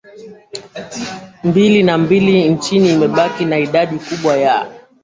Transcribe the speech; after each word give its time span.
mbili 1.43 1.83
na 1.83 1.97
mbili 1.97 2.49
Nchi 2.49 2.75
imebaki 2.77 3.45
na 3.45 3.59
idadi 3.59 3.99
kubwa 3.99 4.37
ya 4.37 4.71